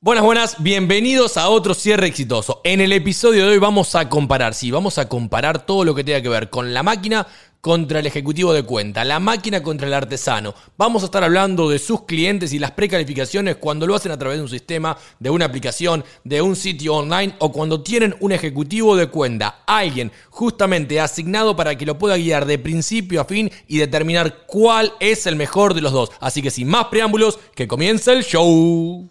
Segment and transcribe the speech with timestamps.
[0.00, 2.60] Buenas, buenas, bienvenidos a otro cierre exitoso.
[2.62, 6.04] En el episodio de hoy vamos a comparar, sí, vamos a comparar todo lo que
[6.04, 7.26] tenga que ver con la máquina
[7.60, 10.54] contra el ejecutivo de cuenta, la máquina contra el artesano.
[10.76, 14.38] Vamos a estar hablando de sus clientes y las precalificaciones cuando lo hacen a través
[14.38, 18.94] de un sistema, de una aplicación, de un sitio online o cuando tienen un ejecutivo
[18.94, 23.78] de cuenta, alguien justamente asignado para que lo pueda guiar de principio a fin y
[23.78, 26.12] determinar cuál es el mejor de los dos.
[26.20, 29.10] Así que sin más preámbulos, que comience el show.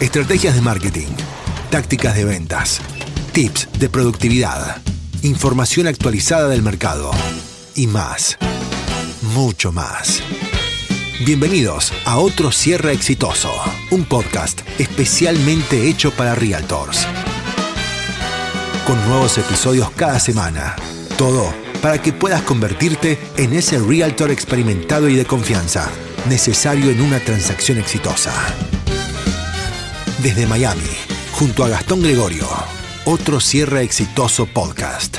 [0.00, 1.08] Estrategias de marketing,
[1.70, 2.82] tácticas de ventas,
[3.32, 4.82] tips de productividad,
[5.22, 7.10] información actualizada del mercado
[7.74, 8.36] y más.
[9.34, 10.22] Mucho más.
[11.24, 13.50] Bienvenidos a otro cierre exitoso,
[13.90, 17.06] un podcast especialmente hecho para realtors.
[18.86, 20.76] Con nuevos episodios cada semana.
[21.16, 25.88] Todo para que puedas convertirte en ese realtor experimentado y de confianza
[26.28, 28.32] necesario en una transacción exitosa
[30.22, 30.82] desde Miami,
[31.32, 32.46] junto a Gastón Gregorio.
[33.04, 35.16] Otro cierre exitoso podcast.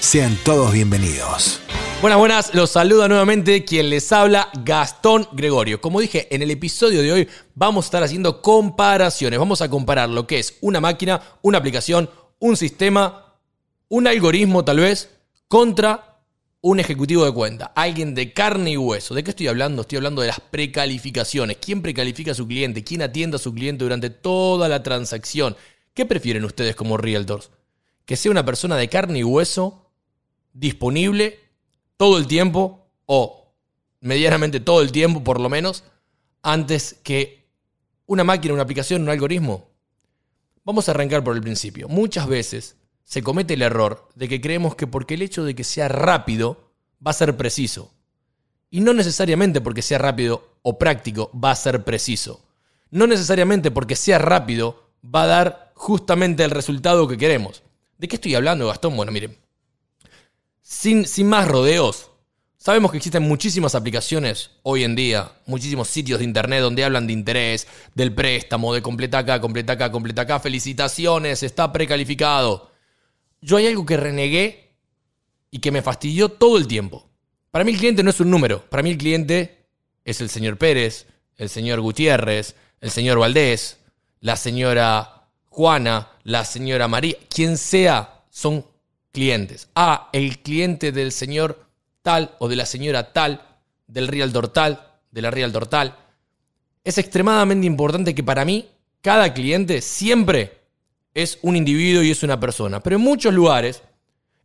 [0.00, 1.60] Sean todos bienvenidos.
[2.00, 5.80] Buenas, buenas, los saluda nuevamente quien les habla, Gastón Gregorio.
[5.80, 9.38] Como dije, en el episodio de hoy vamos a estar haciendo comparaciones.
[9.38, 13.34] Vamos a comparar lo que es una máquina, una aplicación, un sistema,
[13.88, 15.10] un algoritmo tal vez,
[15.48, 16.05] contra
[16.68, 19.14] un ejecutivo de cuenta, alguien de carne y hueso.
[19.14, 19.82] ¿De qué estoy hablando?
[19.82, 21.58] Estoy hablando de las precalificaciones.
[21.58, 22.82] ¿Quién precalifica a su cliente?
[22.82, 25.56] ¿Quién atiende a su cliente durante toda la transacción?
[25.94, 27.52] ¿Qué prefieren ustedes como realtors?
[28.04, 29.92] ¿Que sea una persona de carne y hueso,
[30.54, 31.38] disponible
[31.96, 33.54] todo el tiempo o
[34.00, 35.84] medianamente todo el tiempo por lo menos,
[36.42, 37.46] antes que
[38.06, 39.68] una máquina, una aplicación, un algoritmo?
[40.64, 41.86] Vamos a arrancar por el principio.
[41.88, 42.74] Muchas veces
[43.06, 46.72] se comete el error de que creemos que porque el hecho de que sea rápido
[47.04, 47.92] va a ser preciso.
[48.68, 52.44] Y no necesariamente porque sea rápido o práctico va a ser preciso.
[52.90, 57.62] No necesariamente porque sea rápido va a dar justamente el resultado que queremos.
[57.96, 58.96] ¿De qué estoy hablando, Gastón?
[58.96, 59.38] Bueno, miren.
[60.60, 62.10] Sin, sin más rodeos,
[62.58, 67.12] sabemos que existen muchísimas aplicaciones hoy en día, muchísimos sitios de internet donde hablan de
[67.12, 72.74] interés, del préstamo, de completa acá, completa acá, completa acá, felicitaciones, está precalificado
[73.46, 74.72] yo hay algo que renegué
[75.52, 77.08] y que me fastidió todo el tiempo.
[77.52, 79.68] Para mí el cliente no es un número, para mí el cliente
[80.04, 83.78] es el señor Pérez, el señor Gutiérrez, el señor Valdés,
[84.18, 88.66] la señora Juana, la señora María, quien sea, son
[89.12, 89.68] clientes.
[89.76, 91.68] Ah, el cliente del señor
[92.02, 93.46] tal o de la señora tal,
[93.86, 95.96] del realtor tal, de la realtor tal.
[96.82, 98.68] Es extremadamente importante que para mí
[99.00, 100.65] cada cliente siempre
[101.16, 102.80] es un individuo y es una persona.
[102.80, 103.82] Pero en muchos lugares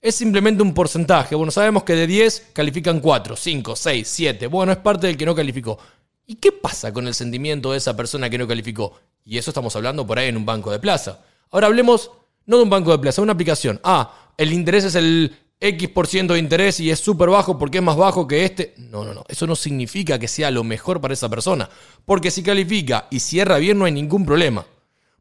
[0.02, 1.36] es simplemente un porcentaje.
[1.36, 4.48] Bueno, sabemos que de 10 califican 4, 5, 6, 7.
[4.48, 5.78] Bueno, es parte del que no calificó.
[6.26, 8.94] ¿Y qué pasa con el sentimiento de esa persona que no calificó?
[9.26, 11.20] Y eso estamos hablando por ahí en un banco de plaza.
[11.50, 12.10] Ahora hablemos
[12.46, 13.82] no de un banco de plaza, una aplicación.
[13.84, 17.98] Ah, el interés es el X% de interés y es súper bajo porque es más
[17.98, 18.76] bajo que este.
[18.78, 19.26] No, no, no.
[19.28, 21.70] Eso no significa que sea lo mejor para esa persona.
[22.06, 24.66] Porque si califica y cierra bien no hay ningún problema.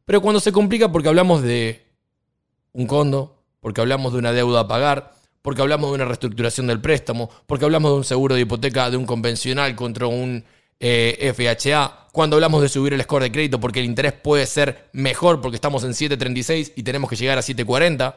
[0.04, 1.86] Pero cuando se complica porque hablamos de
[2.72, 6.80] un condo, porque hablamos de una deuda a pagar, porque hablamos de una reestructuración del
[6.80, 10.44] préstamo, porque hablamos de un seguro de hipoteca de un convencional contra un
[10.78, 14.88] eh, FHA, cuando hablamos de subir el score de crédito porque el interés puede ser
[14.92, 18.14] mejor porque estamos en 7.36 y tenemos que llegar a 7.40.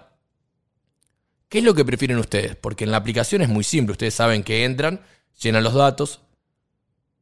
[1.50, 2.56] ¿Qué es lo que prefieren ustedes?
[2.56, 5.02] Porque en la aplicación es muy simple, ustedes saben que entran,
[5.40, 6.22] llenan los datos,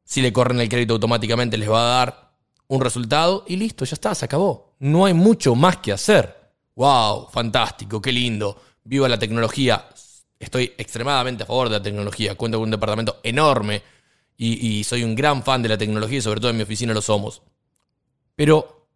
[0.06, 2.31] si le corren el crédito automáticamente les va a dar
[2.72, 4.76] un resultado y listo, ya está, se acabó.
[4.80, 6.54] No hay mucho más que hacer.
[6.76, 7.28] ¡Wow!
[7.30, 8.62] Fantástico, qué lindo.
[8.86, 9.90] Viva la tecnología.
[10.40, 12.36] Estoy extremadamente a favor de la tecnología.
[12.36, 13.84] Cuento con un departamento enorme
[14.38, 17.02] y, soy un gran fan de la tecnología y sobre todo en mi oficina lo
[17.02, 17.42] somos.
[18.38, 18.88] Pero,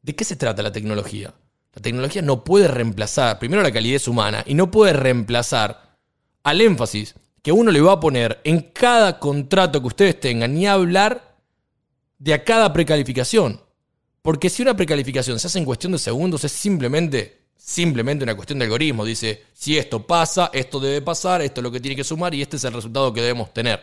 [0.00, 1.34] ¿de qué se trata la tecnología?
[1.74, 5.98] La tecnología no puede reemplazar, primero, la calidez humana y no puede reemplazar
[6.44, 10.66] al énfasis que uno le va a poner en cada contrato que ustedes tengan ni
[10.66, 11.27] hablar
[12.18, 13.60] de a cada precalificación.
[14.22, 18.58] Porque si una precalificación se hace en cuestión de segundos, es simplemente, simplemente una cuestión
[18.58, 19.04] de algoritmo.
[19.04, 22.42] Dice, si esto pasa, esto debe pasar, esto es lo que tiene que sumar y
[22.42, 23.80] este es el resultado que debemos tener.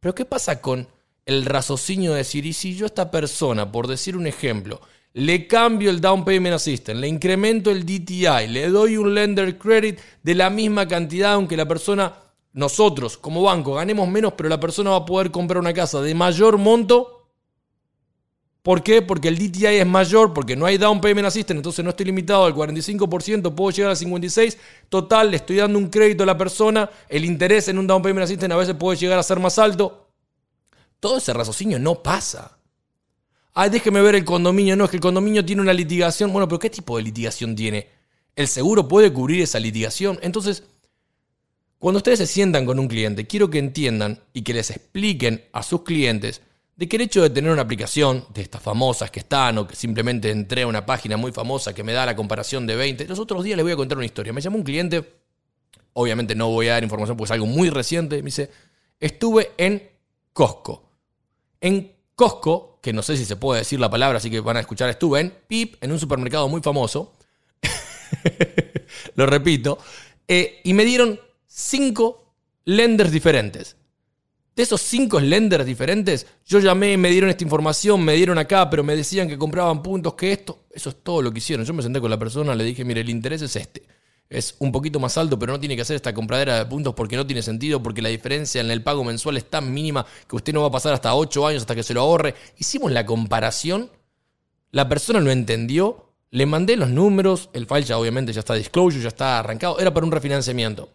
[0.00, 0.88] Pero ¿qué pasa con
[1.26, 4.80] el raciocinio de decir, y si yo a esta persona, por decir un ejemplo,
[5.12, 9.98] le cambio el Down Payment Assistant, le incremento el DTI, le doy un lender credit
[10.22, 12.14] de la misma cantidad, aunque la persona,
[12.52, 16.14] nosotros como banco, ganemos menos, pero la persona va a poder comprar una casa de
[16.14, 17.19] mayor monto,
[18.62, 19.00] ¿Por qué?
[19.00, 22.44] Porque el DTI es mayor, porque no hay down payment assistance, entonces no estoy limitado
[22.44, 24.56] al 45%, puedo llegar al 56%.
[24.88, 28.24] Total, le estoy dando un crédito a la persona, el interés en un down payment
[28.24, 30.08] assistance a veces puede llegar a ser más alto.
[31.00, 32.58] Todo ese raciocinio no pasa.
[33.54, 34.76] Ay, déjeme ver el condominio.
[34.76, 36.30] No, es que el condominio tiene una litigación.
[36.32, 37.88] Bueno, pero ¿qué tipo de litigación tiene?
[38.36, 40.18] ¿El seguro puede cubrir esa litigación?
[40.22, 40.64] Entonces,
[41.78, 45.62] cuando ustedes se sientan con un cliente, quiero que entiendan y que les expliquen a
[45.62, 46.42] sus clientes
[46.80, 49.76] de que el hecho de tener una aplicación de estas famosas que están o que
[49.76, 53.18] simplemente entré a una página muy famosa que me da la comparación de 20, los
[53.18, 54.32] otros días les voy a contar una historia.
[54.32, 55.06] Me llamó un cliente,
[55.92, 58.50] obviamente no voy a dar información porque es algo muy reciente, me dice,
[58.98, 59.90] estuve en
[60.32, 60.88] Costco.
[61.60, 64.60] En Costco, que no sé si se puede decir la palabra, así que van a
[64.60, 67.12] escuchar, estuve en PIP, en un supermercado muy famoso,
[69.16, 69.76] lo repito,
[70.26, 72.32] eh, y me dieron cinco
[72.64, 73.76] lenders diferentes.
[74.60, 78.94] Esos cinco lenders diferentes, yo llamé, me dieron esta información, me dieron acá, pero me
[78.94, 80.64] decían que compraban puntos, que esto.
[80.70, 81.64] Eso es todo lo que hicieron.
[81.64, 83.82] Yo me senté con la persona, le dije, mire, el interés es este.
[84.28, 87.16] Es un poquito más alto, pero no tiene que hacer esta compradera de puntos porque
[87.16, 90.52] no tiene sentido, porque la diferencia en el pago mensual es tan mínima que usted
[90.52, 92.34] no va a pasar hasta 8 años hasta que se lo ahorre.
[92.58, 93.90] Hicimos la comparación,
[94.72, 99.02] la persona lo entendió, le mandé los números, el file ya obviamente ya está disclosure,
[99.02, 100.90] ya está arrancado, era para un refinanciamiento.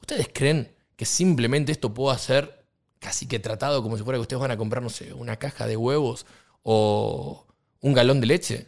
[0.00, 2.59] ¿Ustedes creen que simplemente esto pueda ser
[3.00, 5.66] casi que tratado como si fuera que ustedes van a comprar, no sé, una caja
[5.66, 6.26] de huevos
[6.62, 7.46] o
[7.80, 8.66] un galón de leche?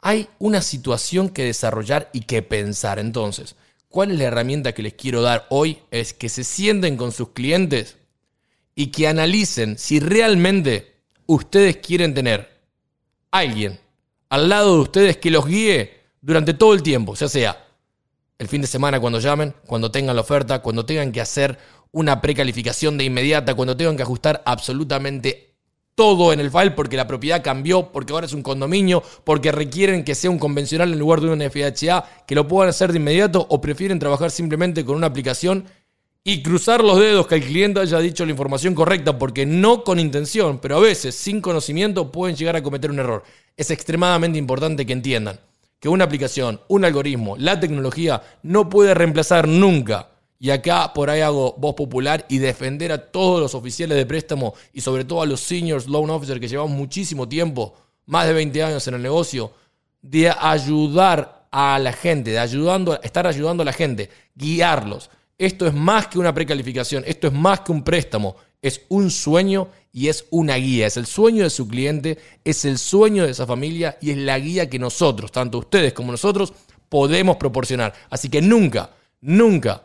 [0.00, 3.00] Hay una situación que desarrollar y que pensar.
[3.00, 3.56] Entonces,
[3.88, 5.80] ¿cuál es la herramienta que les quiero dar hoy?
[5.90, 7.96] Es que se sienten con sus clientes
[8.76, 10.94] y que analicen si realmente
[11.26, 12.60] ustedes quieren tener
[13.32, 13.80] alguien
[14.28, 17.64] al lado de ustedes que los guíe durante todo el tiempo, ya sea
[18.38, 21.58] el fin de semana cuando llamen, cuando tengan la oferta, cuando tengan que hacer
[21.92, 25.48] una precalificación de inmediata, cuando tengan que ajustar absolutamente
[25.94, 30.04] todo en el file porque la propiedad cambió, porque ahora es un condominio, porque requieren
[30.04, 33.44] que sea un convencional en lugar de un FHA, que lo puedan hacer de inmediato
[33.50, 35.64] o prefieren trabajar simplemente con una aplicación
[36.22, 39.98] y cruzar los dedos que el cliente haya dicho la información correcta, porque no con
[39.98, 43.24] intención, pero a veces sin conocimiento pueden llegar a cometer un error.
[43.56, 45.40] Es extremadamente importante que entiendan
[45.80, 50.10] que una aplicación, un algoritmo, la tecnología no puede reemplazar nunca.
[50.38, 54.54] Y acá por ahí hago voz popular y defender a todos los oficiales de préstamo
[54.72, 57.74] y sobre todo a los seniors loan officers que llevamos muchísimo tiempo,
[58.06, 59.52] más de 20 años en el negocio,
[60.00, 65.10] de ayudar a la gente, de ayudando, estar ayudando a la gente, guiarlos.
[65.38, 69.68] Esto es más que una precalificación, esto es más que un préstamo, es un sueño
[69.92, 70.86] y es una guía.
[70.86, 74.38] Es el sueño de su cliente, es el sueño de esa familia y es la
[74.38, 76.52] guía que nosotros, tanto ustedes como nosotros,
[76.88, 77.92] podemos proporcionar.
[78.10, 78.90] Así que nunca,
[79.20, 79.82] nunca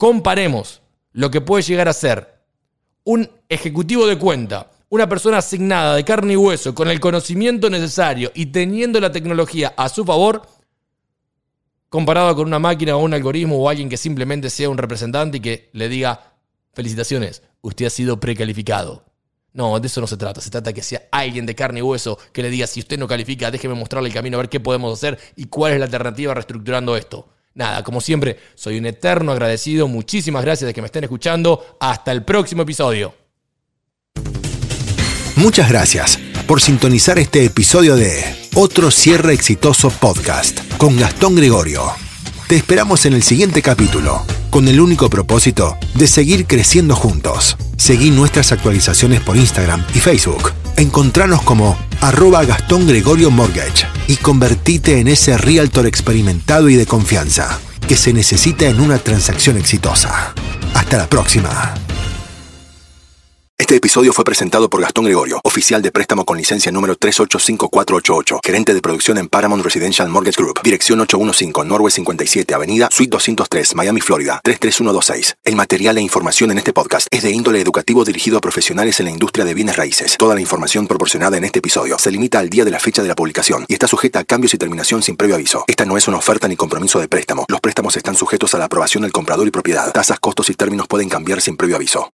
[0.00, 0.80] comparemos
[1.12, 2.40] lo que puede llegar a ser
[3.04, 8.32] un ejecutivo de cuenta, una persona asignada de carne y hueso, con el conocimiento necesario
[8.34, 10.40] y teniendo la tecnología a su favor,
[11.90, 15.40] comparado con una máquina o un algoritmo o alguien que simplemente sea un representante y
[15.40, 16.32] que le diga,
[16.72, 19.04] felicitaciones, usted ha sido precalificado.
[19.52, 20.40] No, de eso no se trata.
[20.40, 22.98] Se trata de que sea alguien de carne y hueso que le diga, si usted
[22.98, 25.84] no califica, déjeme mostrarle el camino a ver qué podemos hacer y cuál es la
[25.84, 27.28] alternativa reestructurando esto.
[27.60, 29.86] Nada, como siempre, soy un eterno agradecido.
[29.86, 31.76] Muchísimas gracias de que me estén escuchando.
[31.78, 33.12] Hasta el próximo episodio.
[35.36, 38.24] Muchas gracias por sintonizar este episodio de
[38.54, 41.82] Otro Cierre Exitoso Podcast con Gastón Gregorio.
[42.48, 47.58] Te esperamos en el siguiente capítulo, con el único propósito de seguir creciendo juntos.
[47.76, 50.59] Seguí nuestras actualizaciones por Instagram y Facebook.
[50.80, 57.60] Encontranos como arroba Gastón Gregorio Mortgage y convertite en ese realtor experimentado y de confianza
[57.86, 60.32] que se necesita en una transacción exitosa.
[60.72, 61.74] Hasta la próxima.
[63.70, 68.74] Este episodio fue presentado por Gastón Gregorio, oficial de préstamo con licencia número 385488, gerente
[68.74, 74.00] de producción en Paramount Residential Mortgage Group, dirección 815 Norwest 57, Avenida Suite 203, Miami,
[74.00, 75.36] Florida 33126.
[75.44, 79.06] El material e información en este podcast es de índole educativo dirigido a profesionales en
[79.06, 80.16] la industria de bienes raíces.
[80.18, 83.08] Toda la información proporcionada en este episodio se limita al día de la fecha de
[83.08, 85.62] la publicación y está sujeta a cambios y terminación sin previo aviso.
[85.68, 87.44] Esta no es una oferta ni compromiso de préstamo.
[87.46, 89.92] Los préstamos están sujetos a la aprobación del comprador y propiedad.
[89.92, 92.08] Tasas, costos y términos pueden cambiar sin previo aviso.